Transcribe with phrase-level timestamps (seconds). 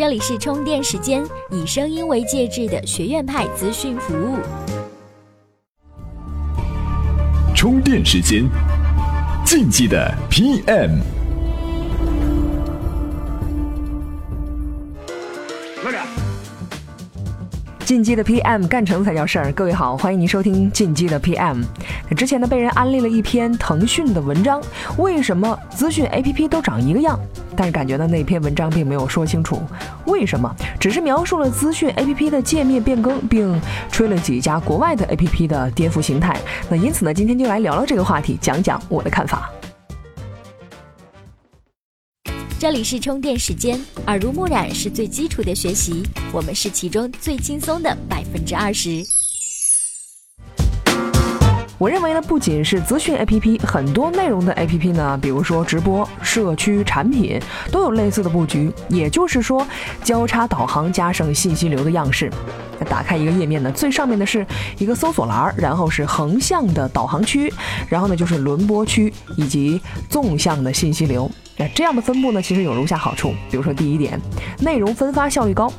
[0.00, 4.38] 这里是充电时间，以声音为介质的学院派资讯服务。
[7.54, 8.48] 充电时间，
[9.44, 11.19] 竞技的 PM。
[17.90, 19.50] 进击的 PM 干成才叫事儿。
[19.50, 21.60] 各位好，欢迎您收听进击的 PM。
[22.16, 24.62] 之前呢，被人安利了一篇腾讯的文章，
[24.96, 27.18] 为什么资讯 APP 都长一个样？
[27.56, 29.60] 但是感觉呢，那篇文章并没有说清楚
[30.06, 36.38] 为什么，只是描述了资讯 APP 的界面变更，并吹了几家国外的 APP 的颠覆形态。
[36.68, 39.50] 那因此呢，今天就来聊聊这个话题，讲讲我的看法。
[42.60, 49.02] 这里是充电时间，耳濡目染是最基础的学习，我们是其中最轻松的百分之二十。
[51.80, 57.40] 我认为呢，不仅是资讯 APP，很多内容的 APP 呢，比如说直播、社区、产品，
[57.72, 58.70] 都有类似的布局。
[58.90, 59.66] 也就是说，
[60.04, 62.30] 交叉导航加上信息流的样式。
[62.90, 67.50] 打开一个页面呢，最上面的是一个搜索栏，然后是横向的导航区，
[67.88, 71.30] 然后呢就是轮播区以及纵向的信息流。
[71.56, 73.34] 那这样的分布呢，其实有如下好处。
[73.50, 74.20] 比如说第一点，
[74.60, 75.72] 内容分发效率高。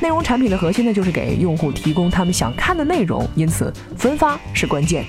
[0.00, 5.04] 内容产品的核心呢，就是给用户提供他们想看的内容，因此分发是关键。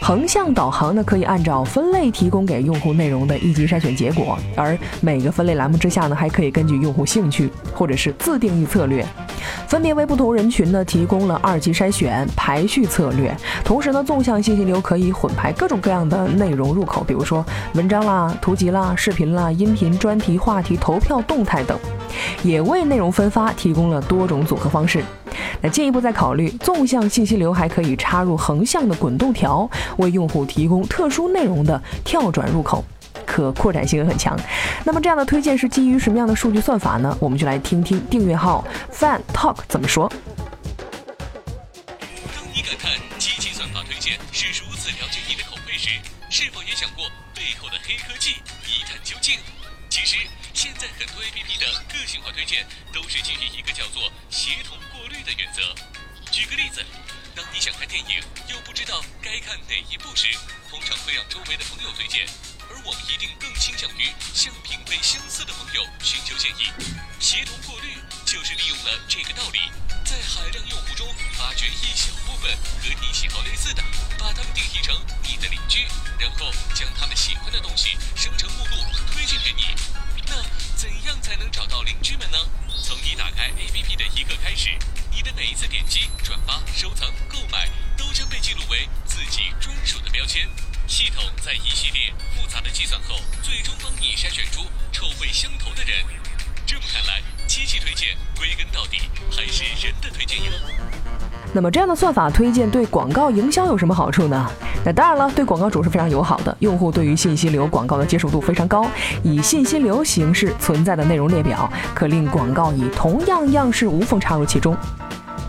[0.00, 9.04] 横向导航呢，可以按照分类提供给用户内容的一级筛选结果，而每个分类栏目之下呢，还可以根据用户兴趣或者是自定义策略。
[9.66, 13.34] 分别为不同人群呢提供了二级筛选排序策略，
[13.64, 21.76] 同时呢，纵向信息流可以混排各种各样的内容入口，比如说文章啦、图集啦、视频啦、音频、专题、话题、投票、动态等，
[22.42, 25.02] 也为内容分发提供了多种组合方式。
[25.60, 29.68] 那进一步再考虑，纵向信息流还可以插入横向的滚动条，
[29.98, 32.84] 为用户提供特殊内容的跳转入口。
[33.24, 34.38] 可扩展性也很强。
[34.84, 37.16] 那么这样的推荐是基于什么样的数据算法呢？
[37.18, 40.08] 我们就来听听订阅号 Fan Talk 怎么说。
[42.32, 45.90] 当你感叹机器算法推荐是如此了解你的口味时，
[46.30, 49.34] 是否也想过背后的黑科技一探究竟？
[49.88, 50.16] 其实
[50.52, 55.74] 现在很多 APP 的个性化推荐都是基于一个叫做协同过滤的原则。
[56.30, 56.84] 举个例子，
[57.34, 60.28] 当你想看电影又不知道该看哪一部时，
[60.68, 62.26] 通常会让周围的朋友推荐。
[62.68, 66.66] 而我们一定更倾向于向品味相似的朋友寻求建议，
[67.20, 69.60] 协同过滤就是利用了这个道理，
[70.04, 71.06] 在海量用户中
[71.38, 72.50] 发掘一小部分
[72.82, 73.80] 和你喜好类似的，
[74.18, 75.86] 把他们定义成你的邻居，
[76.18, 77.95] 然后将他们喜欢的东西
[85.56, 90.46] 次点击、转发、收藏、购买都将被记录为自己专属的标签。
[90.86, 94.60] 系统在一系列复杂的计算后，最终帮你筛选出
[94.92, 95.96] 臭味相投的人。
[96.66, 99.00] 这么看来，机器推荐归根到底
[99.30, 100.52] 还是人的推荐呀。
[101.52, 104.50] 那么这样的算法推荐对广告营销有什么好处呢？
[104.84, 106.54] 那当然了，对广告主是非常友好的。
[106.60, 108.86] 用户对于信息流广告的接受度非常高，
[109.22, 114.76] 以信息流形式存在的内容列表，可令广告以同样样式无缝插入其中。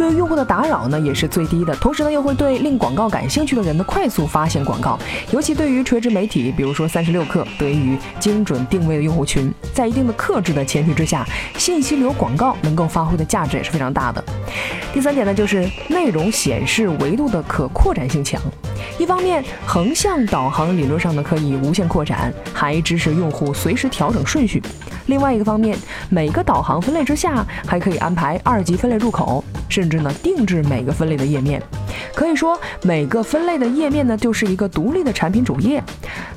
[0.00, 4.98] 对用户的打扰呢也是最低的，同时呢又会对令广告感兴趣的人呢快速发现广告，
[5.30, 11.26] 尤其对于垂直媒体，比如说三十六氪，得益于精准定位的用户群，在一定的克制的前提之下，
[11.58, 14.24] 信息流广告能够发挥的价值也是非常大的。
[14.90, 18.40] 第三点呢就是内容显示维度的可扩展性强，
[18.98, 24.62] 一方面横向导航理论上呢可以无限扩展，还支持用户随时调整顺序；
[25.08, 25.76] 另外一个方面，
[26.08, 31.62] 每个导航分类之下还可以安排二级分类入口，甚至呢，定制每个分类的页面，
[32.14, 35.82] 可以说每个分类的页面呢，就是一个独立的产品主页。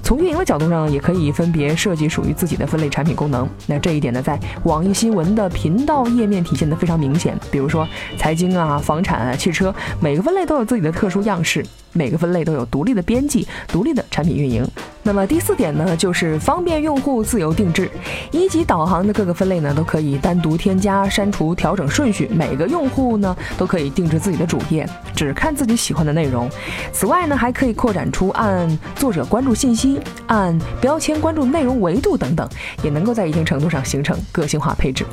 [0.03, 3.49] 从运营的角度上，也可以分别设计属于自己的分类产品功能。
[3.65, 7.35] 那这一点呢，在网易新闻的频道页面体现的非常明显。
[7.49, 14.67] 比如说财经啊、房产啊、汽车，每个分类都有自己的特殊样式，每个分类都有独立的编辑、独立的产品运营。
[15.05, 17.91] 那么第四点呢，就是方便用户自由定制。
[18.31, 22.25] 一级导航的各个分类呢，都可以单独添加、删除、调整顺序。
[22.31, 26.49] 每个用户呢，都可以定制自己的主页，只看自己喜欢的内容。
[26.93, 32.47] 此外呢，还可以扩展出按作者关注信息、按标签关注内容维度等等，
[32.81, 35.05] 也能够在一定程度上形成个性化配置。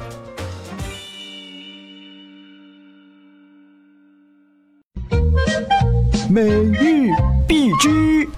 [6.30, 7.10] 每日
[7.48, 8.28] 必知。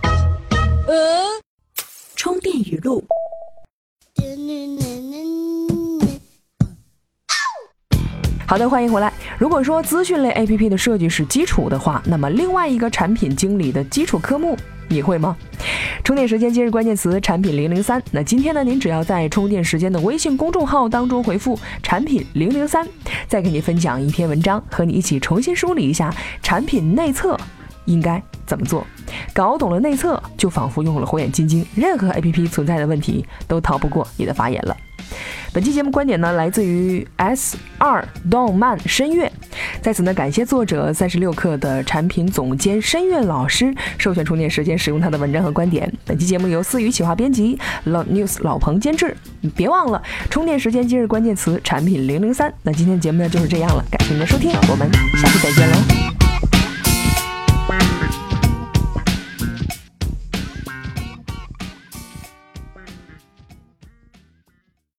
[2.62, 3.04] 语录。
[8.46, 9.10] 好的，欢迎回来。
[9.38, 14.54] 如果说资讯类 APP 的设计是基础的话，那么另外一个产品经理的基础科目，
[14.88, 15.34] 你会吗？
[16.04, 18.02] 充电时间今日关键词产品零零三。
[18.10, 22.86] 那今天呢，您只要在充电时间的微信公众号当中回复产品零零三，
[23.26, 27.38] 再给你分享一篇文章，和你一起重新梳理一下产品内测
[27.86, 28.86] 应该怎么做。
[29.32, 34.76] 搞懂了内测，就仿佛拥有了火眼金睛，任何 APP 存在的问题都逃不过你的法眼了。
[35.52, 39.30] 本期节目观点呢，来自于 S 二动漫深月，
[39.82, 45.92] 在此呢，感谢作者三十六氪的产品总监深月老师授权充电时间使用他的文章和观点。
[46.06, 49.14] 本期节目由思雨企划编辑，老 news 老彭监制。
[49.54, 52.52] 别忘了充电时间今日关键词产品零零三。
[52.62, 54.90] 那今天节目呢就是这样了，感谢您的收听，我们
[55.20, 55.91] 下期再见喽。